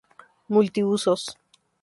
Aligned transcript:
Multi 0.49 0.81
usos. 0.95 1.21